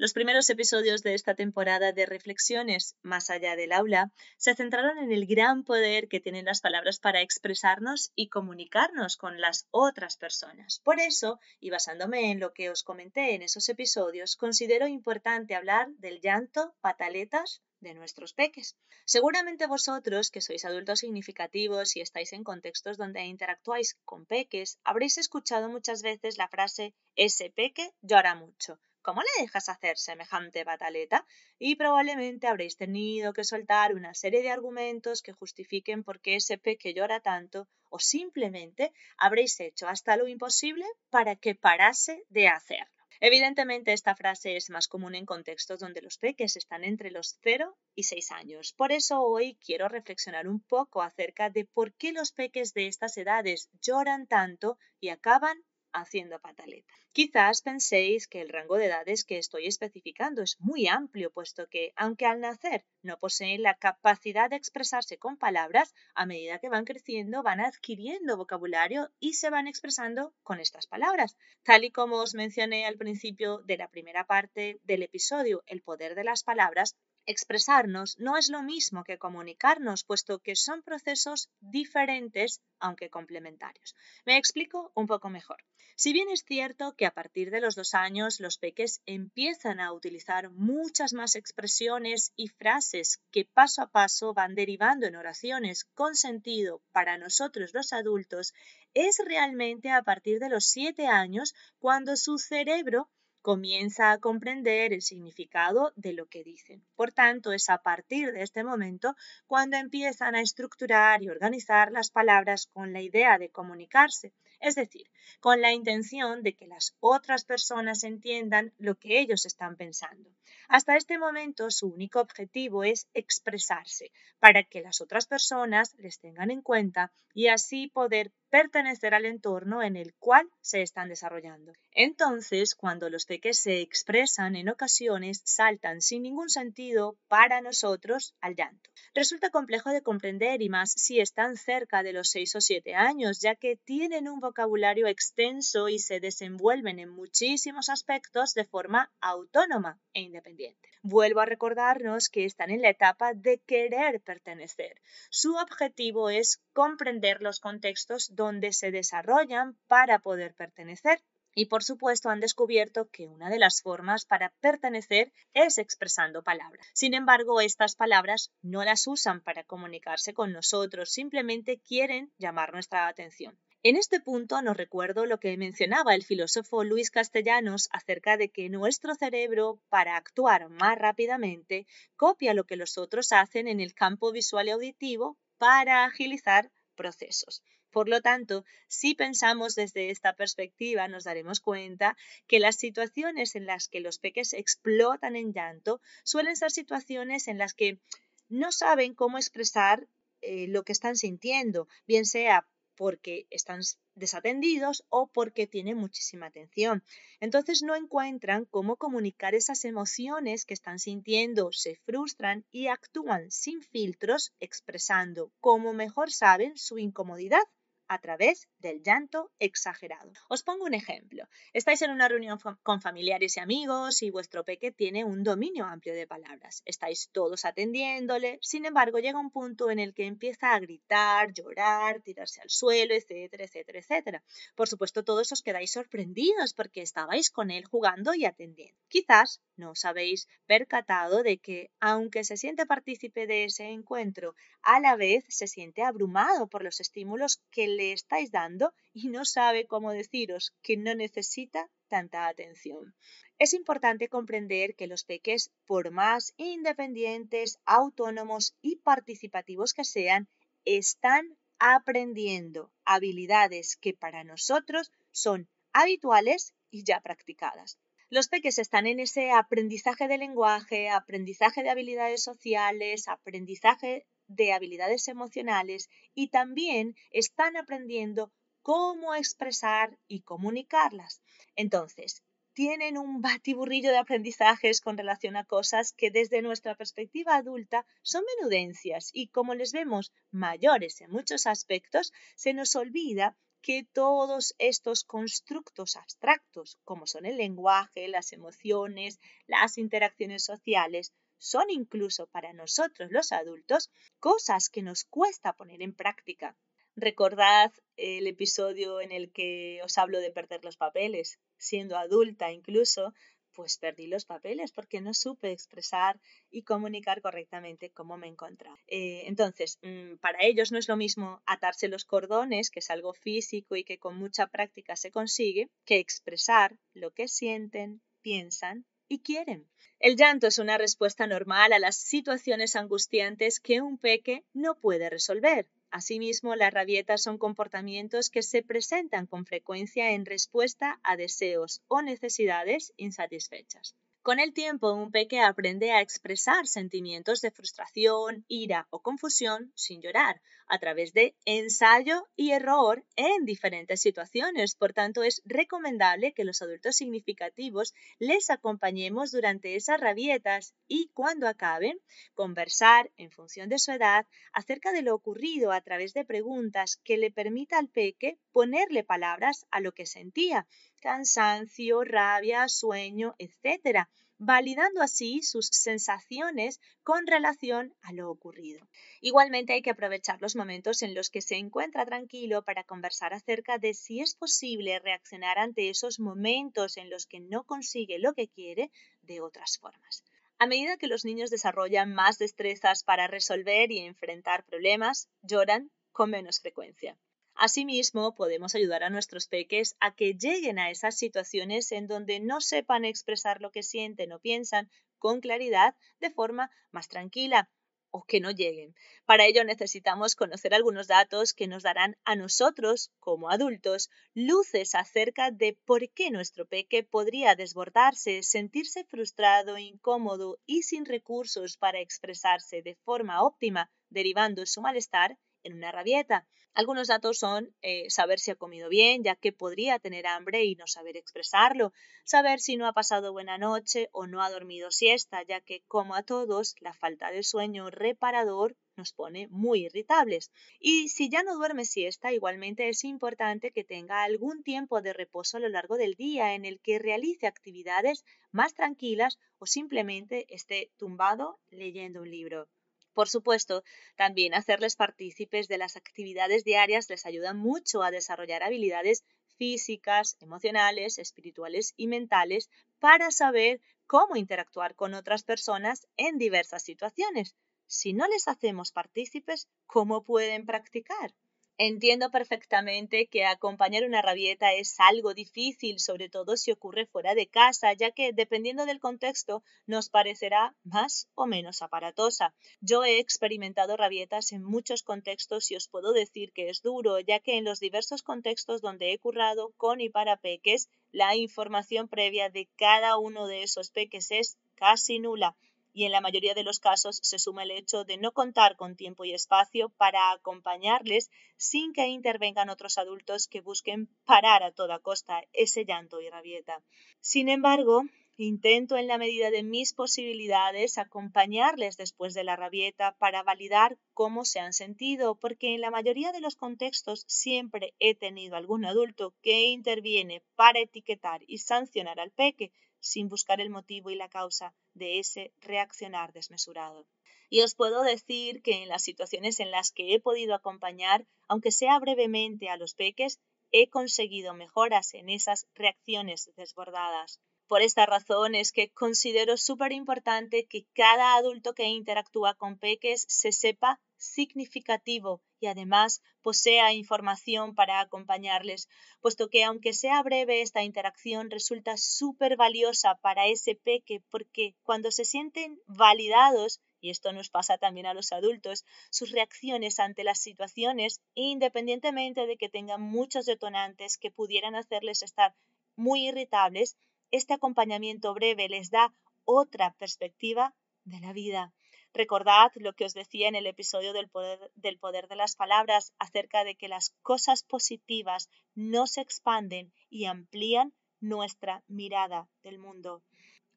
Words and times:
Los 0.00 0.12
primeros 0.12 0.48
episodios 0.48 1.02
de 1.02 1.14
esta 1.14 1.34
temporada 1.34 1.90
de 1.90 2.06
Reflexiones 2.06 2.94
más 3.02 3.30
allá 3.30 3.56
del 3.56 3.72
aula 3.72 4.12
se 4.36 4.54
centraron 4.54 4.96
en 4.98 5.10
el 5.10 5.26
gran 5.26 5.64
poder 5.64 6.06
que 6.06 6.20
tienen 6.20 6.44
las 6.44 6.60
palabras 6.60 7.00
para 7.00 7.20
expresarnos 7.20 8.12
y 8.14 8.28
comunicarnos 8.28 9.16
con 9.16 9.40
las 9.40 9.66
otras 9.72 10.16
personas. 10.16 10.80
Por 10.84 11.00
eso, 11.00 11.40
y 11.58 11.70
basándome 11.70 12.30
en 12.30 12.38
lo 12.38 12.52
que 12.52 12.70
os 12.70 12.84
comenté 12.84 13.34
en 13.34 13.42
esos 13.42 13.68
episodios, 13.68 14.36
considero 14.36 14.86
importante 14.86 15.56
hablar 15.56 15.88
del 15.96 16.20
llanto, 16.20 16.76
pataletas, 16.80 17.60
de 17.80 17.94
nuestros 17.94 18.34
peques. 18.34 18.76
Seguramente 19.04 19.66
vosotros, 19.66 20.30
que 20.30 20.40
sois 20.40 20.64
adultos 20.64 21.00
significativos 21.00 21.96
y 21.96 22.02
estáis 22.02 22.32
en 22.34 22.44
contextos 22.44 22.98
donde 22.98 23.24
interactuáis 23.24 23.98
con 24.04 24.26
peques, 24.26 24.78
habréis 24.84 25.18
escuchado 25.18 25.68
muchas 25.68 26.02
veces 26.02 26.38
la 26.38 26.46
frase 26.46 26.94
ese 27.16 27.50
peque 27.50 27.90
llora 28.00 28.36
mucho 28.36 28.78
¿Cómo 29.08 29.22
le 29.22 29.42
dejas 29.42 29.70
hacer 29.70 29.96
semejante 29.96 30.64
bataleta? 30.64 31.24
Y 31.58 31.76
probablemente 31.76 32.46
habréis 32.46 32.76
tenido 32.76 33.32
que 33.32 33.42
soltar 33.42 33.94
una 33.94 34.12
serie 34.12 34.42
de 34.42 34.50
argumentos 34.50 35.22
que 35.22 35.32
justifiquen 35.32 36.04
por 36.04 36.20
qué 36.20 36.36
ese 36.36 36.58
peque 36.58 36.92
llora 36.92 37.20
tanto 37.20 37.68
o 37.88 38.00
simplemente 38.00 38.92
habréis 39.16 39.58
hecho 39.60 39.88
hasta 39.88 40.18
lo 40.18 40.28
imposible 40.28 40.84
para 41.08 41.36
que 41.36 41.54
parase 41.54 42.22
de 42.28 42.48
hacerlo. 42.48 42.92
Evidentemente 43.18 43.94
esta 43.94 44.14
frase 44.14 44.56
es 44.56 44.68
más 44.68 44.88
común 44.88 45.14
en 45.14 45.24
contextos 45.24 45.80
donde 45.80 46.02
los 46.02 46.18
peques 46.18 46.56
están 46.56 46.84
entre 46.84 47.10
los 47.10 47.38
0 47.42 47.78
y 47.94 48.02
6 48.02 48.30
años. 48.32 48.74
Por 48.74 48.92
eso 48.92 49.22
hoy 49.22 49.56
quiero 49.64 49.88
reflexionar 49.88 50.46
un 50.46 50.60
poco 50.60 51.00
acerca 51.00 51.48
de 51.48 51.64
por 51.64 51.94
qué 51.94 52.12
los 52.12 52.32
peques 52.32 52.74
de 52.74 52.88
estas 52.88 53.16
edades 53.16 53.70
lloran 53.80 54.26
tanto 54.26 54.76
y 55.00 55.08
acaban 55.08 55.64
haciendo 55.92 56.38
pataleta. 56.40 56.92
Quizás 57.12 57.62
penséis 57.62 58.28
que 58.28 58.40
el 58.40 58.48
rango 58.48 58.76
de 58.76 58.86
edades 58.86 59.24
que 59.24 59.38
estoy 59.38 59.66
especificando 59.66 60.42
es 60.42 60.56
muy 60.60 60.86
amplio, 60.86 61.32
puesto 61.32 61.68
que, 61.68 61.92
aunque 61.96 62.26
al 62.26 62.40
nacer 62.40 62.84
no 63.02 63.18
poseen 63.18 63.62
la 63.62 63.74
capacidad 63.74 64.50
de 64.50 64.56
expresarse 64.56 65.18
con 65.18 65.36
palabras, 65.36 65.94
a 66.14 66.26
medida 66.26 66.58
que 66.58 66.68
van 66.68 66.84
creciendo 66.84 67.42
van 67.42 67.60
adquiriendo 67.60 68.36
vocabulario 68.36 69.10
y 69.18 69.34
se 69.34 69.50
van 69.50 69.66
expresando 69.66 70.34
con 70.42 70.60
estas 70.60 70.86
palabras. 70.86 71.36
Tal 71.62 71.84
y 71.84 71.90
como 71.90 72.16
os 72.16 72.34
mencioné 72.34 72.86
al 72.86 72.96
principio 72.96 73.58
de 73.58 73.76
la 73.76 73.88
primera 73.88 74.26
parte 74.26 74.80
del 74.84 75.02
episodio, 75.02 75.62
el 75.66 75.82
poder 75.82 76.14
de 76.14 76.24
las 76.24 76.42
palabras, 76.42 76.96
Expresarnos 77.30 78.18
no 78.18 78.38
es 78.38 78.48
lo 78.48 78.62
mismo 78.62 79.04
que 79.04 79.18
comunicarnos, 79.18 80.02
puesto 80.02 80.38
que 80.38 80.56
son 80.56 80.82
procesos 80.82 81.50
diferentes, 81.60 82.62
aunque 82.78 83.10
complementarios. 83.10 83.94
Me 84.24 84.38
explico 84.38 84.92
un 84.94 85.06
poco 85.06 85.28
mejor. 85.28 85.62
Si 85.94 86.14
bien 86.14 86.30
es 86.30 86.42
cierto 86.46 86.94
que 86.96 87.04
a 87.04 87.12
partir 87.12 87.50
de 87.50 87.60
los 87.60 87.74
dos 87.74 87.92
años 87.92 88.40
los 88.40 88.56
peques 88.56 89.02
empiezan 89.04 89.78
a 89.78 89.92
utilizar 89.92 90.48
muchas 90.48 91.12
más 91.12 91.34
expresiones 91.34 92.32
y 92.34 92.48
frases 92.48 93.20
que 93.30 93.44
paso 93.44 93.82
a 93.82 93.90
paso 93.90 94.32
van 94.32 94.54
derivando 94.54 95.06
en 95.06 95.16
oraciones 95.16 95.84
con 95.92 96.14
sentido 96.14 96.80
para 96.92 97.18
nosotros 97.18 97.74
los 97.74 97.92
adultos, 97.92 98.54
es 98.94 99.18
realmente 99.22 99.90
a 99.90 100.02
partir 100.02 100.38
de 100.38 100.48
los 100.48 100.64
siete 100.64 101.08
años 101.08 101.54
cuando 101.78 102.16
su 102.16 102.38
cerebro 102.38 103.10
comienza 103.42 104.12
a 104.12 104.18
comprender 104.18 104.92
el 104.92 105.02
significado 105.02 105.92
de 105.96 106.12
lo 106.12 106.26
que 106.26 106.44
dicen. 106.44 106.84
Por 106.96 107.12
tanto, 107.12 107.52
es 107.52 107.70
a 107.70 107.78
partir 107.78 108.32
de 108.32 108.42
este 108.42 108.64
momento 108.64 109.14
cuando 109.46 109.76
empiezan 109.76 110.34
a 110.34 110.40
estructurar 110.40 111.22
y 111.22 111.30
organizar 111.30 111.92
las 111.92 112.10
palabras 112.10 112.66
con 112.66 112.92
la 112.92 113.00
idea 113.00 113.38
de 113.38 113.50
comunicarse, 113.50 114.32
es 114.60 114.74
decir, 114.74 115.10
con 115.40 115.60
la 115.60 115.72
intención 115.72 116.42
de 116.42 116.54
que 116.54 116.66
las 116.66 116.96
otras 117.00 117.44
personas 117.44 118.04
entiendan 118.04 118.72
lo 118.78 118.96
que 118.96 119.20
ellos 119.20 119.46
están 119.46 119.76
pensando. 119.76 120.30
Hasta 120.70 120.98
este 120.98 121.16
momento, 121.16 121.70
su 121.70 121.88
único 121.88 122.20
objetivo 122.20 122.84
es 122.84 123.08
expresarse 123.14 124.12
para 124.38 124.64
que 124.64 124.82
las 124.82 125.00
otras 125.00 125.26
personas 125.26 125.94
les 125.96 126.20
tengan 126.20 126.50
en 126.50 126.60
cuenta 126.60 127.10
y 127.32 127.48
así 127.48 127.88
poder 127.88 128.32
pertenecer 128.50 129.14
al 129.14 129.24
entorno 129.24 129.82
en 129.82 129.96
el 129.96 130.14
cual 130.18 130.46
se 130.60 130.82
están 130.82 131.08
desarrollando. 131.08 131.72
Entonces, 131.92 132.74
cuando 132.74 133.08
los 133.08 133.24
peques 133.24 133.58
se 133.58 133.80
expresan, 133.80 134.56
en 134.56 134.68
ocasiones 134.68 135.40
saltan 135.44 136.02
sin 136.02 136.22
ningún 136.22 136.50
sentido 136.50 137.16
para 137.28 137.62
nosotros 137.62 138.34
al 138.40 138.54
llanto. 138.54 138.90
Resulta 139.14 139.50
complejo 139.50 139.90
de 139.90 140.02
comprender 140.02 140.60
y 140.60 140.68
más 140.68 140.92
si 140.92 141.20
están 141.20 141.56
cerca 141.56 142.02
de 142.02 142.12
los 142.12 142.28
6 142.30 142.56
o 142.56 142.60
7 142.60 142.94
años, 142.94 143.40
ya 143.40 143.54
que 143.54 143.76
tienen 143.76 144.28
un 144.28 144.40
vocabulario 144.40 145.06
extenso 145.06 145.88
y 145.88 145.98
se 145.98 146.20
desenvuelven 146.20 146.98
en 146.98 147.08
muchísimos 147.08 147.88
aspectos 147.88 148.52
de 148.52 148.64
forma 148.64 149.10
autónoma 149.20 149.98
e 150.12 150.20
independiente. 150.20 150.57
Vuelvo 151.02 151.40
a 151.40 151.46
recordarnos 151.46 152.28
que 152.28 152.44
están 152.44 152.70
en 152.70 152.82
la 152.82 152.90
etapa 152.90 153.32
de 153.32 153.58
querer 153.60 154.20
pertenecer. 154.20 155.00
Su 155.30 155.54
objetivo 155.54 156.28
es 156.30 156.60
comprender 156.72 157.40
los 157.40 157.60
contextos 157.60 158.34
donde 158.34 158.72
se 158.72 158.90
desarrollan 158.90 159.78
para 159.86 160.18
poder 160.18 160.54
pertenecer. 160.54 161.22
Y 161.54 161.66
por 161.66 161.82
supuesto 161.82 162.28
han 162.30 162.40
descubierto 162.40 163.08
que 163.10 163.26
una 163.26 163.50
de 163.50 163.58
las 163.58 163.80
formas 163.82 164.24
para 164.24 164.50
pertenecer 164.60 165.32
es 165.54 165.78
expresando 165.78 166.42
palabras. 166.42 166.86
Sin 166.92 167.14
embargo, 167.14 167.60
estas 167.60 167.96
palabras 167.96 168.52
no 168.62 168.84
las 168.84 169.06
usan 169.06 169.40
para 169.40 169.64
comunicarse 169.64 170.34
con 170.34 170.52
nosotros, 170.52 171.10
simplemente 171.10 171.80
quieren 171.80 172.32
llamar 172.38 172.72
nuestra 172.72 173.08
atención. 173.08 173.58
En 173.84 173.94
este 173.96 174.18
punto 174.18 174.60
nos 174.60 174.76
recuerdo 174.76 175.24
lo 175.24 175.38
que 175.38 175.56
mencionaba 175.56 176.16
el 176.16 176.24
filósofo 176.24 176.82
Luis 176.82 177.12
Castellanos 177.12 177.88
acerca 177.92 178.36
de 178.36 178.48
que 178.48 178.68
nuestro 178.68 179.14
cerebro, 179.14 179.80
para 179.88 180.16
actuar 180.16 180.68
más 180.68 180.98
rápidamente, 180.98 181.86
copia 182.16 182.54
lo 182.54 182.64
que 182.64 182.74
los 182.74 182.98
otros 182.98 183.30
hacen 183.30 183.68
en 183.68 183.78
el 183.78 183.94
campo 183.94 184.32
visual 184.32 184.66
y 184.66 184.70
auditivo 184.70 185.38
para 185.58 186.04
agilizar 186.04 186.72
procesos. 186.96 187.62
Por 187.92 188.08
lo 188.08 188.20
tanto, 188.20 188.64
si 188.88 189.14
pensamos 189.14 189.76
desde 189.76 190.10
esta 190.10 190.34
perspectiva, 190.34 191.06
nos 191.06 191.22
daremos 191.22 191.60
cuenta 191.60 192.16
que 192.48 192.58
las 192.58 192.74
situaciones 192.74 193.54
en 193.54 193.64
las 193.64 193.86
que 193.86 194.00
los 194.00 194.18
peques 194.18 194.54
explotan 194.54 195.36
en 195.36 195.52
llanto 195.52 196.00
suelen 196.24 196.56
ser 196.56 196.72
situaciones 196.72 197.46
en 197.46 197.58
las 197.58 197.74
que 197.74 198.00
no 198.48 198.72
saben 198.72 199.14
cómo 199.14 199.38
expresar 199.38 200.08
eh, 200.40 200.66
lo 200.66 200.82
que 200.82 200.92
están 200.92 201.14
sintiendo, 201.14 201.86
bien 202.06 202.26
sea 202.26 202.66
porque 202.98 203.46
están 203.50 203.80
desatendidos 204.16 205.04
o 205.08 205.28
porque 205.28 205.68
tienen 205.68 205.96
muchísima 205.96 206.46
atención. 206.46 207.04
Entonces 207.38 207.82
no 207.82 207.94
encuentran 207.94 208.64
cómo 208.64 208.96
comunicar 208.96 209.54
esas 209.54 209.84
emociones 209.84 210.66
que 210.66 210.74
están 210.74 210.98
sintiendo, 210.98 211.70
se 211.70 211.94
frustran 212.04 212.66
y 212.72 212.88
actúan 212.88 213.52
sin 213.52 213.82
filtros 213.82 214.52
expresando 214.58 215.52
como 215.60 215.92
mejor 215.92 216.32
saben 216.32 216.76
su 216.76 216.98
incomodidad 216.98 217.62
a 218.08 218.18
través 218.18 218.68
del 218.78 219.02
llanto 219.02 219.50
exagerado. 219.58 220.32
Os 220.48 220.62
pongo 220.62 220.84
un 220.84 220.94
ejemplo. 220.94 221.48
Estáis 221.72 222.02
en 222.02 222.10
una 222.10 222.28
reunión 222.28 222.58
con 222.82 223.00
familiares 223.00 223.56
y 223.56 223.60
amigos 223.60 224.22
y 224.22 224.30
vuestro 224.30 224.64
peque 224.64 224.90
tiene 224.92 225.24
un 225.24 225.42
dominio 225.44 225.84
amplio 225.84 226.14
de 226.14 226.26
palabras. 226.26 226.82
Estáis 226.84 227.28
todos 227.30 227.64
atendiéndole, 227.64 228.58
sin 228.62 228.86
embargo 228.86 229.18
llega 229.18 229.38
un 229.38 229.50
punto 229.50 229.90
en 229.90 229.98
el 229.98 230.14
que 230.14 230.26
empieza 230.26 230.74
a 230.74 230.80
gritar, 230.80 231.52
llorar, 231.52 232.20
tirarse 232.22 232.60
al 232.60 232.70
suelo, 232.70 233.14
etcétera, 233.14 233.64
etcétera, 233.64 233.98
etcétera. 233.98 234.42
Por 234.74 234.88
supuesto 234.88 235.22
todos 235.22 235.52
os 235.52 235.62
quedáis 235.62 235.92
sorprendidos 235.92 236.72
porque 236.74 237.02
estabais 237.02 237.50
con 237.50 237.70
él 237.70 237.84
jugando 237.84 238.34
y 238.34 238.44
atendiendo. 238.44 238.98
Quizás 239.08 239.60
no 239.76 239.90
os 239.90 240.04
habéis 240.04 240.48
percatado 240.66 241.42
de 241.42 241.58
que, 241.58 241.90
aunque 242.00 242.44
se 242.44 242.56
siente 242.56 242.86
partícipe 242.86 243.46
de 243.46 243.64
ese 243.64 243.84
encuentro, 243.90 244.54
a 244.82 245.00
la 245.00 245.16
vez 245.16 245.44
se 245.48 245.66
siente 245.66 246.02
abrumado 246.02 246.66
por 246.68 246.82
los 246.82 247.00
estímulos 247.00 247.62
que 247.70 247.86
le 247.98 248.12
estáis 248.12 248.50
dando 248.50 248.94
y 249.12 249.28
no 249.28 249.44
sabe 249.44 249.86
cómo 249.92 250.12
deciros 250.12 250.72
que 250.82 250.96
no 250.96 251.12
necesita 251.14 251.90
tanta 252.08 252.46
atención. 252.46 253.14
Es 253.58 253.74
importante 253.74 254.28
comprender 254.28 254.94
que 254.94 255.08
los 255.08 255.24
peques, 255.24 255.72
por 255.84 256.12
más 256.12 256.54
independientes, 256.56 257.78
autónomos 257.84 258.76
y 258.80 258.96
participativos 259.10 259.92
que 259.94 260.04
sean, 260.04 260.48
están 260.84 261.58
aprendiendo 261.80 262.92
habilidades 263.04 263.96
que 263.96 264.14
para 264.14 264.44
nosotros 264.44 265.10
son 265.32 265.68
habituales 265.92 266.74
y 266.90 267.02
ya 267.02 267.20
practicadas. 267.20 267.98
Los 268.30 268.48
peques 268.48 268.78
están 268.78 269.06
en 269.06 269.20
ese 269.20 269.50
aprendizaje 269.50 270.28
de 270.28 270.38
lenguaje, 270.38 271.08
aprendizaje 271.08 271.82
de 271.82 271.90
habilidades 271.90 272.42
sociales, 272.42 273.26
aprendizaje 273.26 274.26
de 274.48 274.72
habilidades 274.72 275.28
emocionales 275.28 276.10
y 276.34 276.48
también 276.48 277.14
están 277.30 277.76
aprendiendo 277.76 278.52
cómo 278.82 279.34
expresar 279.34 280.18
y 280.26 280.40
comunicarlas. 280.40 281.42
Entonces, 281.76 282.42
tienen 282.72 283.18
un 283.18 283.40
batiburrillo 283.42 284.10
de 284.10 284.18
aprendizajes 284.18 285.00
con 285.00 285.18
relación 285.18 285.56
a 285.56 285.64
cosas 285.64 286.12
que 286.12 286.30
desde 286.30 286.62
nuestra 286.62 286.94
perspectiva 286.94 287.56
adulta 287.56 288.06
son 288.22 288.44
menudencias 288.56 289.30
y 289.32 289.48
como 289.48 289.74
les 289.74 289.92
vemos 289.92 290.32
mayores 290.52 291.20
en 291.20 291.30
muchos 291.30 291.66
aspectos, 291.66 292.32
se 292.54 292.74
nos 292.74 292.94
olvida 292.94 293.56
que 293.82 294.06
todos 294.12 294.74
estos 294.78 295.24
constructos 295.24 296.16
abstractos, 296.16 296.98
como 297.04 297.26
son 297.26 297.46
el 297.46 297.56
lenguaje, 297.56 298.28
las 298.28 298.52
emociones, 298.52 299.40
las 299.66 299.98
interacciones 299.98 300.64
sociales, 300.64 301.32
son 301.58 301.90
incluso 301.90 302.46
para 302.46 302.72
nosotros 302.72 303.30
los 303.30 303.52
adultos 303.52 304.10
cosas 304.40 304.88
que 304.88 305.02
nos 305.02 305.24
cuesta 305.24 305.74
poner 305.74 306.02
en 306.02 306.14
práctica. 306.14 306.76
Recordad 307.16 307.92
el 308.16 308.46
episodio 308.46 309.20
en 309.20 309.32
el 309.32 309.50
que 309.50 310.00
os 310.04 310.18
hablo 310.18 310.38
de 310.40 310.52
perder 310.52 310.84
los 310.84 310.96
papeles. 310.96 311.58
Siendo 311.76 312.16
adulta 312.16 312.70
incluso, 312.70 313.34
pues 313.78 313.98
perdí 313.98 314.26
los 314.26 314.44
papeles 314.44 314.92
porque 314.92 315.20
no 315.20 315.34
supe 315.34 315.70
expresar 315.70 316.40
y 316.70 316.82
comunicar 316.82 317.40
correctamente 317.40 318.10
cómo 318.10 318.36
me 318.36 318.48
encontraba. 318.48 318.98
Eh, 319.06 319.42
entonces, 319.46 319.98
mm, 320.02 320.36
para 320.36 320.64
ellos 320.64 320.90
no 320.90 320.98
es 320.98 321.08
lo 321.08 321.16
mismo 321.16 321.62
atarse 321.66 322.08
los 322.08 322.24
cordones, 322.24 322.90
que 322.90 323.00
es 323.00 323.10
algo 323.10 323.32
físico 323.34 323.96
y 323.96 324.04
que 324.04 324.18
con 324.18 324.36
mucha 324.36 324.66
práctica 324.66 325.14
se 325.14 325.30
consigue, 325.30 325.88
que 326.04 326.18
expresar 326.18 326.98
lo 327.14 327.30
que 327.32 327.46
sienten, 327.46 328.20
piensan 328.42 329.06
y 329.28 329.40
quieren. 329.40 329.86
El 330.20 330.36
llanto 330.36 330.66
es 330.66 330.78
una 330.78 330.98
respuesta 330.98 331.46
normal 331.46 331.92
a 331.92 331.98
las 331.98 332.16
situaciones 332.16 332.96
angustiantes 332.96 333.78
que 333.78 334.00
un 334.00 334.18
peque 334.18 334.64
no 334.72 334.96
puede 334.96 335.30
resolver. 335.30 335.86
Asimismo, 336.10 336.74
las 336.74 336.92
rabietas 336.92 337.42
son 337.42 337.58
comportamientos 337.58 338.50
que 338.50 338.62
se 338.62 338.82
presentan 338.82 339.46
con 339.46 339.66
frecuencia 339.66 340.32
en 340.32 340.46
respuesta 340.46 341.20
a 341.22 341.36
deseos 341.36 342.02
o 342.08 342.22
necesidades 342.22 343.12
insatisfechas. 343.16 344.16
Con 344.48 344.60
el 344.60 344.72
tiempo, 344.72 345.12
un 345.12 345.30
peque 345.30 345.60
aprende 345.60 346.10
a 346.10 346.22
expresar 346.22 346.86
sentimientos 346.86 347.60
de 347.60 347.70
frustración, 347.70 348.64
ira 348.66 349.06
o 349.10 349.20
confusión 349.20 349.92
sin 349.94 350.22
llorar, 350.22 350.62
a 350.86 350.98
través 350.98 351.34
de 351.34 351.54
ensayo 351.66 352.48
y 352.56 352.70
error 352.70 353.26
en 353.36 353.66
diferentes 353.66 354.22
situaciones. 354.22 354.94
Por 354.94 355.12
tanto, 355.12 355.42
es 355.42 355.60
recomendable 355.66 356.54
que 356.54 356.64
los 356.64 356.80
adultos 356.80 357.16
significativos 357.16 358.14
les 358.38 358.70
acompañemos 358.70 359.52
durante 359.52 359.96
esas 359.96 360.18
rabietas 360.18 360.94
y 361.06 361.30
cuando 361.34 361.68
acaben, 361.68 362.18
conversar 362.54 363.30
en 363.36 363.50
función 363.50 363.90
de 363.90 363.98
su 363.98 364.12
edad 364.12 364.46
acerca 364.72 365.12
de 365.12 365.20
lo 365.20 365.34
ocurrido 365.34 365.92
a 365.92 366.00
través 366.00 366.32
de 366.32 366.46
preguntas 366.46 367.20
que 367.22 367.36
le 367.36 367.50
permita 367.50 367.98
al 367.98 368.08
peque 368.08 368.58
ponerle 368.72 369.24
palabras 369.24 369.84
a 369.90 370.00
lo 370.00 370.12
que 370.12 370.24
sentía 370.24 370.86
cansancio, 371.18 372.24
rabia, 372.24 372.88
sueño, 372.88 373.54
etc., 373.58 374.28
validando 374.58 375.22
así 375.22 375.62
sus 375.62 375.86
sensaciones 375.86 377.00
con 377.22 377.46
relación 377.46 378.14
a 378.22 378.32
lo 378.32 378.50
ocurrido. 378.50 379.06
Igualmente 379.40 379.92
hay 379.92 380.02
que 380.02 380.10
aprovechar 380.10 380.60
los 380.60 380.74
momentos 380.74 381.22
en 381.22 381.34
los 381.34 381.48
que 381.48 381.62
se 381.62 381.76
encuentra 381.76 382.26
tranquilo 382.26 382.82
para 382.82 383.04
conversar 383.04 383.54
acerca 383.54 383.98
de 383.98 384.14
si 384.14 384.40
es 384.40 384.56
posible 384.56 385.20
reaccionar 385.20 385.78
ante 385.78 386.10
esos 386.10 386.40
momentos 386.40 387.16
en 387.16 387.30
los 387.30 387.46
que 387.46 387.60
no 387.60 387.84
consigue 387.84 388.38
lo 388.38 388.52
que 388.52 388.68
quiere 388.68 389.12
de 389.42 389.60
otras 389.60 389.98
formas. 389.98 390.42
A 390.80 390.86
medida 390.86 391.16
que 391.16 391.28
los 391.28 391.44
niños 391.44 391.70
desarrollan 391.70 392.34
más 392.34 392.58
destrezas 392.58 393.22
para 393.22 393.46
resolver 393.46 394.10
y 394.10 394.20
enfrentar 394.20 394.84
problemas, 394.84 395.48
lloran 395.62 396.10
con 396.32 396.50
menos 396.50 396.80
frecuencia. 396.80 397.36
Asimismo, 397.80 398.56
podemos 398.56 398.96
ayudar 398.96 399.22
a 399.22 399.30
nuestros 399.30 399.68
peques 399.68 400.16
a 400.18 400.34
que 400.34 400.54
lleguen 400.54 400.98
a 400.98 401.12
esas 401.12 401.36
situaciones 401.36 402.10
en 402.10 402.26
donde 402.26 402.58
no 402.58 402.80
sepan 402.80 403.24
expresar 403.24 403.80
lo 403.80 403.92
que 403.92 404.02
sienten 404.02 404.52
o 404.52 404.58
piensan 404.58 405.08
con 405.38 405.60
claridad 405.60 406.16
de 406.40 406.50
forma 406.50 406.90
más 407.12 407.28
tranquila 407.28 407.88
o 408.32 408.42
que 408.42 408.58
no 408.58 408.72
lleguen. 408.72 409.14
Para 409.44 409.64
ello 409.64 409.84
necesitamos 409.84 410.56
conocer 410.56 410.92
algunos 410.92 411.28
datos 411.28 411.72
que 411.72 411.86
nos 411.86 412.02
darán 412.02 412.36
a 412.44 412.56
nosotros, 412.56 413.30
como 413.38 413.70
adultos, 413.70 414.28
luces 414.54 415.14
acerca 415.14 415.70
de 415.70 415.96
por 416.04 416.28
qué 416.30 416.50
nuestro 416.50 416.84
peque 416.84 417.22
podría 417.22 417.76
desbordarse, 417.76 418.64
sentirse 418.64 419.22
frustrado, 419.22 419.98
incómodo 419.98 420.80
y 420.84 421.04
sin 421.04 421.24
recursos 421.24 421.96
para 421.96 422.18
expresarse 422.18 423.02
de 423.02 423.14
forma 423.14 423.62
óptima, 423.62 424.10
derivando 424.30 424.84
su 424.84 425.00
malestar 425.00 425.56
en 425.84 425.94
una 425.94 426.10
rabieta. 426.10 426.66
Algunos 427.00 427.28
datos 427.28 427.60
son 427.60 427.94
eh, 428.02 428.28
saber 428.28 428.58
si 428.58 428.72
ha 428.72 428.74
comido 428.74 429.08
bien, 429.08 429.44
ya 429.44 429.54
que 429.54 429.70
podría 429.70 430.18
tener 430.18 430.48
hambre 430.48 430.84
y 430.84 430.96
no 430.96 431.06
saber 431.06 431.36
expresarlo, 431.36 432.12
saber 432.44 432.80
si 432.80 432.96
no 432.96 433.06
ha 433.06 433.12
pasado 433.12 433.52
buena 433.52 433.78
noche 433.78 434.30
o 434.32 434.48
no 434.48 434.62
ha 434.62 434.68
dormido 434.68 435.12
siesta, 435.12 435.62
ya 435.62 435.80
que, 435.80 436.02
como 436.08 436.34
a 436.34 436.42
todos, 436.42 436.96
la 436.98 437.12
falta 437.12 437.52
de 437.52 437.62
sueño 437.62 438.10
reparador 438.10 438.96
nos 439.16 439.32
pone 439.32 439.68
muy 439.68 440.06
irritables. 440.06 440.72
Y 440.98 441.28
si 441.28 441.48
ya 441.48 441.62
no 441.62 441.76
duerme 441.76 442.04
siesta, 442.04 442.52
igualmente 442.52 443.08
es 443.08 443.22
importante 443.22 443.92
que 443.92 444.02
tenga 444.02 444.42
algún 444.42 444.82
tiempo 444.82 445.22
de 445.22 445.32
reposo 445.32 445.76
a 445.76 445.80
lo 445.80 445.88
largo 445.88 446.16
del 446.16 446.34
día 446.34 446.74
en 446.74 446.84
el 446.84 446.98
que 446.98 447.20
realice 447.20 447.68
actividades 447.68 448.44
más 448.72 448.94
tranquilas 448.94 449.60
o 449.78 449.86
simplemente 449.86 450.66
esté 450.74 451.12
tumbado 451.16 451.78
leyendo 451.90 452.40
un 452.40 452.50
libro. 452.50 452.88
Por 453.38 453.48
supuesto, 453.48 454.02
también 454.34 454.74
hacerles 454.74 455.14
partícipes 455.14 455.86
de 455.86 455.96
las 455.96 456.16
actividades 456.16 456.82
diarias 456.82 457.30
les 457.30 457.46
ayuda 457.46 457.72
mucho 457.72 458.24
a 458.24 458.32
desarrollar 458.32 458.82
habilidades 458.82 459.44
físicas, 459.76 460.56
emocionales, 460.58 461.38
espirituales 461.38 462.14
y 462.16 462.26
mentales 462.26 462.90
para 463.20 463.52
saber 463.52 464.00
cómo 464.26 464.56
interactuar 464.56 465.14
con 465.14 465.34
otras 465.34 465.62
personas 465.62 466.26
en 466.36 466.58
diversas 466.58 467.04
situaciones. 467.04 467.76
Si 468.08 468.32
no 468.32 468.44
les 468.48 468.66
hacemos 468.66 469.12
partícipes, 469.12 469.86
¿cómo 470.06 470.42
pueden 470.42 470.84
practicar? 470.84 471.54
Entiendo 472.00 472.52
perfectamente 472.52 473.48
que 473.48 473.64
acompañar 473.64 474.22
una 474.22 474.40
rabieta 474.40 474.92
es 474.92 475.18
algo 475.18 475.52
difícil, 475.52 476.20
sobre 476.20 476.48
todo 476.48 476.76
si 476.76 476.92
ocurre 476.92 477.26
fuera 477.26 477.56
de 477.56 477.66
casa, 477.66 478.12
ya 478.12 478.30
que 478.30 478.52
dependiendo 478.52 479.04
del 479.04 479.18
contexto 479.18 479.82
nos 480.06 480.30
parecerá 480.30 480.94
más 481.02 481.48
o 481.56 481.66
menos 481.66 482.00
aparatosa. 482.00 482.72
Yo 483.00 483.24
he 483.24 483.40
experimentado 483.40 484.16
rabietas 484.16 484.70
en 484.70 484.84
muchos 484.84 485.24
contextos 485.24 485.90
y 485.90 485.96
os 485.96 486.06
puedo 486.06 486.32
decir 486.32 486.72
que 486.72 486.88
es 486.88 487.02
duro, 487.02 487.40
ya 487.40 487.58
que 487.58 487.76
en 487.76 487.84
los 487.84 487.98
diversos 487.98 488.44
contextos 488.44 489.00
donde 489.00 489.32
he 489.32 489.38
currado 489.40 489.92
con 489.96 490.20
y 490.20 490.28
para 490.28 490.56
peques, 490.56 491.08
la 491.32 491.56
información 491.56 492.28
previa 492.28 492.70
de 492.70 492.88
cada 492.94 493.38
uno 493.38 493.66
de 493.66 493.82
esos 493.82 494.12
peques 494.12 494.52
es 494.52 494.78
casi 494.94 495.40
nula 495.40 495.76
y 496.18 496.24
en 496.24 496.32
la 496.32 496.40
mayoría 496.40 496.74
de 496.74 496.82
los 496.82 496.98
casos 496.98 497.38
se 497.44 497.60
suma 497.60 497.84
el 497.84 497.92
hecho 497.92 498.24
de 498.24 498.38
no 498.38 498.50
contar 498.50 498.96
con 498.96 499.14
tiempo 499.14 499.44
y 499.44 499.52
espacio 499.52 500.08
para 500.08 500.50
acompañarles 500.50 501.48
sin 501.76 502.12
que 502.12 502.26
intervengan 502.26 502.90
otros 502.90 503.18
adultos 503.18 503.68
que 503.68 503.80
busquen 503.80 504.26
parar 504.44 504.82
a 504.82 504.90
toda 504.90 505.20
costa 505.20 505.62
ese 505.72 506.04
llanto 506.04 506.40
y 506.40 506.50
rabieta. 506.50 507.04
Sin 507.40 507.68
embargo, 507.68 508.24
Intento 508.60 509.16
en 509.16 509.28
la 509.28 509.38
medida 509.38 509.70
de 509.70 509.84
mis 509.84 510.12
posibilidades 510.12 511.16
acompañarles 511.16 512.16
después 512.16 512.54
de 512.54 512.64
la 512.64 512.74
rabieta 512.74 513.36
para 513.38 513.62
validar 513.62 514.18
cómo 514.34 514.64
se 514.64 514.80
han 514.80 514.92
sentido, 514.92 515.54
porque 515.54 515.94
en 515.94 516.00
la 516.00 516.10
mayoría 516.10 516.50
de 516.50 516.60
los 516.60 516.74
contextos 516.74 517.44
siempre 517.46 518.14
he 518.18 518.34
tenido 518.34 518.74
algún 518.74 519.04
adulto 519.04 519.54
que 519.62 519.82
interviene 519.82 520.64
para 520.74 520.98
etiquetar 520.98 521.60
y 521.68 521.78
sancionar 521.78 522.40
al 522.40 522.50
peque 522.50 522.90
sin 523.20 523.48
buscar 523.48 523.80
el 523.80 523.90
motivo 523.90 524.30
y 524.30 524.34
la 524.34 524.48
causa 524.48 524.94
de 525.14 525.38
ese 525.38 525.72
reaccionar 525.80 526.52
desmesurado. 526.52 527.26
Y 527.70 527.82
os 527.82 527.94
puedo 527.94 528.22
decir 528.22 528.82
que 528.82 529.02
en 529.02 529.08
las 529.08 529.22
situaciones 529.22 529.80
en 529.80 529.90
las 529.90 530.10
que 530.10 530.34
he 530.34 530.40
podido 530.40 530.74
acompañar, 530.74 531.46
aunque 531.68 531.90
sea 531.90 532.18
brevemente 532.18 532.88
a 532.88 532.96
los 532.96 533.14
peques, 533.14 533.60
he 533.90 534.08
conseguido 534.08 534.74
mejoras 534.74 535.34
en 535.34 535.48
esas 535.48 535.86
reacciones 535.94 536.70
desbordadas. 536.76 537.60
Por 537.88 538.02
esta 538.02 538.26
razón 538.26 538.74
es 538.74 538.92
que 538.92 539.08
considero 539.08 539.78
súper 539.78 540.12
importante 540.12 540.86
que 540.86 541.06
cada 541.14 541.56
adulto 541.56 541.94
que 541.94 542.04
interactúa 542.04 542.74
con 542.74 542.98
peques 542.98 543.46
se 543.48 543.72
sepa 543.72 544.20
significativo 544.36 545.62
y 545.80 545.86
además 545.86 546.42
posea 546.60 547.14
información 547.14 547.94
para 547.94 548.20
acompañarles, 548.20 549.08
puesto 549.40 549.70
que 549.70 549.84
aunque 549.84 550.12
sea 550.12 550.42
breve 550.42 550.82
esta 550.82 551.02
interacción 551.02 551.70
resulta 551.70 552.18
súper 552.18 552.76
valiosa 552.76 553.36
para 553.36 553.66
ese 553.68 553.94
peque 553.94 554.42
porque 554.50 554.94
cuando 555.02 555.30
se 555.30 555.46
sienten 555.46 555.98
validados 556.06 557.00
y 557.20 557.30
esto 557.30 557.54
nos 557.54 557.70
pasa 557.70 557.96
también 557.96 558.26
a 558.26 558.34
los 558.34 558.52
adultos, 558.52 559.06
sus 559.30 559.50
reacciones 559.50 560.20
ante 560.20 560.44
las 560.44 560.58
situaciones, 560.60 561.40
independientemente 561.54 562.66
de 562.66 562.76
que 562.76 562.90
tengan 562.90 563.22
muchos 563.22 563.64
detonantes 563.64 564.36
que 564.36 564.50
pudieran 564.50 564.94
hacerles 564.94 565.42
estar 565.42 565.74
muy 566.16 566.48
irritables, 566.48 567.16
este 567.50 567.74
acompañamiento 567.74 568.54
breve 568.54 568.88
les 568.88 569.10
da 569.10 569.34
otra 569.64 570.14
perspectiva 570.18 570.94
de 571.24 571.40
la 571.40 571.52
vida. 571.52 571.92
Recordad 572.34 572.90
lo 572.96 573.14
que 573.14 573.24
os 573.24 573.34
decía 573.34 573.68
en 573.68 573.74
el 573.74 573.86
episodio 573.86 574.32
del 574.32 574.48
poder, 574.48 575.48
de 575.48 575.56
las 575.56 575.76
palabras 575.76 576.32
acerca 576.38 576.84
de 576.84 576.94
que 576.94 577.08
las 577.08 577.34
cosas 577.42 577.82
positivas 577.82 578.68
nos 578.94 579.38
expanden 579.38 580.12
y 580.30 580.44
amplían 580.44 581.14
nuestra 581.40 582.02
mirada 582.06 582.68
del 582.82 582.98
mundo. 582.98 583.42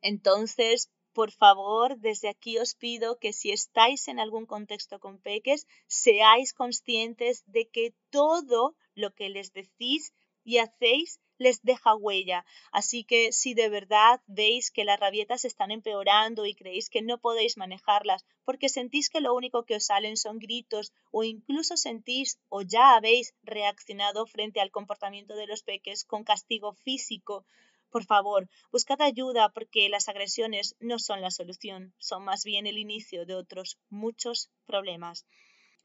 Entonces, 0.01 0.89
por 1.13 1.31
favor, 1.31 1.97
desde 1.97 2.29
aquí 2.29 2.57
os 2.57 2.73
pido 2.75 3.19
que 3.19 3.33
si 3.33 3.51
estáis 3.51 4.07
en 4.07 4.19
algún 4.19 4.45
contexto 4.45 4.99
con 4.99 5.19
peques, 5.19 5.67
seáis 5.87 6.53
conscientes 6.53 7.43
de 7.47 7.67
que 7.67 7.93
todo 8.09 8.75
lo 8.95 9.13
que 9.13 9.29
les 9.29 9.51
decís 9.51 10.13
y 10.43 10.57
hacéis 10.57 11.19
les 11.45 11.57
deja 11.63 11.95
huella. 11.95 12.39
Así 12.71 12.99
que 13.09 13.31
si 13.31 13.53
de 13.53 13.67
verdad 13.77 14.21
veis 14.27 14.69
que 14.69 14.85
las 14.85 14.99
rabietas 14.99 15.43
están 15.43 15.71
empeorando 15.71 16.45
y 16.45 16.53
creéis 16.53 16.89
que 16.89 17.01
no 17.01 17.17
podéis 17.17 17.57
manejarlas 17.57 18.25
porque 18.45 18.69
sentís 18.77 19.09
que 19.09 19.23
lo 19.25 19.33
único 19.33 19.65
que 19.65 19.77
os 19.79 19.87
salen 19.91 20.17
son 20.17 20.37
gritos 20.45 20.93
o 21.11 21.23
incluso 21.23 21.73
sentís 21.77 22.39
o 22.49 22.61
ya 22.61 22.95
habéis 22.95 23.33
reaccionado 23.41 24.25
frente 24.27 24.61
al 24.61 24.71
comportamiento 24.77 25.33
de 25.35 25.47
los 25.47 25.63
peques 25.63 26.05
con 26.05 26.23
castigo 26.23 26.73
físico, 26.73 27.45
por 27.89 28.05
favor, 28.05 28.47
buscad 28.71 29.01
ayuda 29.01 29.49
porque 29.49 29.89
las 29.89 30.07
agresiones 30.07 30.75
no 30.79 30.97
son 30.97 31.21
la 31.21 31.31
solución, 31.31 31.93
son 31.97 32.23
más 32.23 32.45
bien 32.45 32.65
el 32.67 32.77
inicio 32.77 33.25
de 33.25 33.35
otros 33.35 33.79
muchos 33.89 34.49
problemas. 34.65 35.25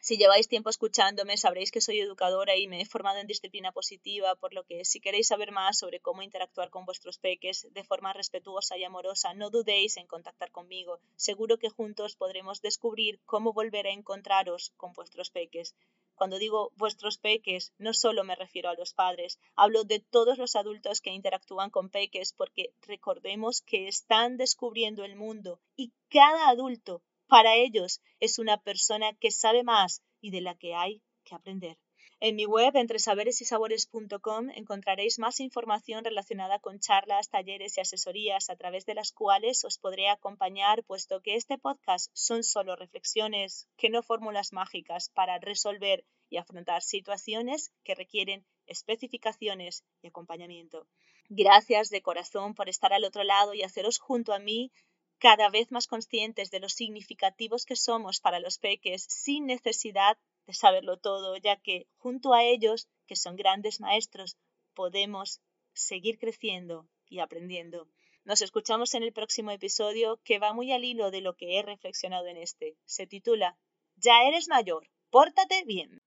Si 0.07 0.17
lleváis 0.19 0.47
tiempo 0.47 0.71
escuchándome, 0.71 1.37
sabréis 1.37 1.73
que 1.73 1.81
soy 1.81 1.99
educadora 1.99 2.55
y 2.55 2.69
me 2.69 2.81
he 2.81 2.87
formado 2.87 3.19
en 3.19 3.27
disciplina 3.27 3.73
positiva, 3.73 4.37
por 4.37 4.55
lo 4.55 4.63
que 4.63 4.85
si 4.85 5.01
queréis 5.01 5.27
saber 5.27 5.51
más 5.51 5.81
sobre 5.81 5.99
cómo 5.99 6.23
interactuar 6.23 6.71
con 6.71 6.85
vuestros 6.85 7.19
peques 7.19 7.67
de 7.73 7.83
forma 7.83 8.13
respetuosa 8.13 8.79
y 8.79 8.85
amorosa, 8.85 9.35
no 9.35 9.51
dudéis 9.51 9.97
en 9.97 10.07
contactar 10.07 10.53
conmigo. 10.53 11.01
Seguro 11.17 11.59
que 11.59 11.71
juntos 11.71 12.15
podremos 12.15 12.63
descubrir 12.63 13.19
cómo 13.25 13.53
volver 13.53 13.89
a 13.89 13.95
encontraros 13.95 14.73
con 14.77 14.93
vuestros 14.93 15.31
peques. 15.31 15.75
Cuando 16.15 16.39
digo 16.39 16.71
vuestros 16.77 17.19
peques, 17.19 17.73
no 17.77 17.93
solo 17.93 18.23
me 18.23 18.37
refiero 18.37 18.69
a 18.69 18.75
los 18.75 18.95
padres, 18.95 19.41
hablo 19.57 19.83
de 19.83 19.99
todos 19.99 20.39
los 20.39 20.55
adultos 20.55 21.01
que 21.01 21.11
interactúan 21.11 21.71
con 21.71 21.91
peques 21.91 22.33
porque 22.33 22.73
recordemos 22.83 23.61
que 23.61 23.89
están 23.89 24.37
descubriendo 24.37 25.03
el 25.03 25.17
mundo 25.17 25.59
y 25.75 25.93
cada 26.09 26.49
adulto 26.49 27.03
para 27.29 27.55
ellos 27.55 28.01
es 28.21 28.39
una 28.39 28.59
persona 28.59 29.15
que 29.15 29.31
sabe 29.31 29.63
más 29.63 30.03
y 30.21 30.31
de 30.31 30.41
la 30.41 30.57
que 30.57 30.75
hay 30.75 31.03
que 31.25 31.35
aprender. 31.35 31.77
En 32.19 32.35
mi 32.35 32.47
web, 32.47 32.73
sabores.com 32.99 34.51
encontraréis 34.55 35.19
más 35.19 35.39
información 35.39 36.03
relacionada 36.03 36.59
con 36.61 36.81
charlas, 36.81 37.29
talleres 37.29 37.77
y 37.77 37.83
asesorías 37.83 38.49
a 38.49 38.57
través 38.57 38.87
de 38.87 38.95
las 38.95 39.13
cuales 39.13 39.67
os 39.67 39.77
podré 39.77 40.09
acompañar, 40.09 40.83
puesto 40.85 41.21
que 41.21 41.35
este 41.35 41.59
podcast 41.59 42.11
son 42.15 42.43
solo 42.43 42.75
reflexiones, 42.75 43.69
que 43.77 43.91
no 43.91 44.03
fórmulas 44.03 44.55
mágicas 44.55 45.11
para 45.11 45.39
resolver 45.39 46.07
y 46.31 46.39
afrontar 46.39 46.81
situaciones 46.81 47.71
que 47.85 47.95
requieren 47.95 48.47
especificaciones 48.67 49.85
y 50.01 50.07
acompañamiento. 50.07 50.87
Gracias 51.29 51.91
de 51.91 52.01
corazón 52.01 52.55
por 52.55 52.71
estar 52.71 52.95
al 52.95 53.05
otro 53.05 53.25
lado 53.25 53.53
y 53.53 53.63
haceros 53.63 53.99
junto 53.99 54.33
a 54.33 54.39
mí 54.39 54.73
cada 55.19 55.49
vez 55.49 55.71
más 55.71 55.87
conscientes 55.87 56.51
de 56.51 56.61
lo 56.61 56.69
significativos 56.69 57.65
que 57.65 57.77
somos 57.77 58.21
para 58.21 58.41
los 58.41 58.59
peques 58.59 59.05
sin 59.09 59.47
necesidad 59.47 60.19
de 60.47 60.53
saberlo 60.53 60.99
todo, 60.99 61.37
ya 61.37 61.57
que 61.57 61.87
junto 61.97 62.35
a 62.35 62.45
ellos, 62.45 62.89
que 63.07 63.17
son 63.17 63.37
grandes 63.37 63.81
maestros, 63.81 64.37
podemos 64.75 65.41
seguir 65.73 66.19
creciendo 66.19 66.89
y 67.09 67.21
aprendiendo. 67.21 67.89
Nos 68.25 68.43
escuchamos 68.43 68.95
en 68.95 69.03
el 69.03 69.13
próximo 69.13 69.51
episodio 69.53 70.21
que 70.25 70.39
va 70.39 70.53
muy 70.53 70.73
al 70.73 70.85
hilo 70.85 71.11
de 71.11 71.21
lo 71.21 71.37
que 71.37 71.59
he 71.59 71.63
reflexionado 71.63 72.27
en 72.27 72.37
este. 72.37 72.77
Se 72.85 73.07
titula 73.07 73.57
Ya 73.97 74.25
eres 74.25 74.49
mayor, 74.49 74.89
pórtate 75.11 75.65
bien. 75.65 76.03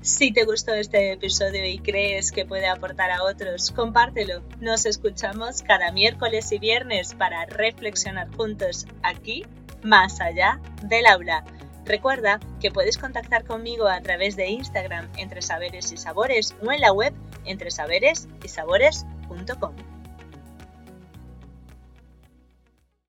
Si 0.00 0.32
te 0.32 0.44
gustó 0.44 0.74
este 0.74 1.12
episodio 1.12 1.66
y 1.66 1.78
crees 1.78 2.30
que 2.30 2.46
puede 2.46 2.68
aportar 2.68 3.10
a 3.10 3.24
otros, 3.24 3.72
compártelo. 3.72 4.42
Nos 4.60 4.86
escuchamos 4.86 5.62
cada 5.62 5.90
miércoles 5.90 6.52
y 6.52 6.58
viernes 6.58 7.14
para 7.14 7.46
reflexionar 7.46 8.28
juntos 8.36 8.86
aquí, 9.02 9.44
más 9.82 10.20
allá 10.20 10.60
del 10.84 11.06
aula. 11.06 11.44
Recuerda 11.84 12.38
que 12.60 12.70
puedes 12.70 12.96
contactar 12.96 13.44
conmigo 13.44 13.88
a 13.88 14.00
través 14.00 14.36
de 14.36 14.48
Instagram 14.48 15.08
entre 15.16 15.42
saberes 15.42 15.90
y 15.90 15.96
sabores 15.96 16.54
o 16.62 16.70
en 16.70 16.80
la 16.80 16.92
web 16.92 17.12
entre 17.44 17.70
saberes 17.70 18.28
y 18.44 18.48
sabores.com. 18.48 19.97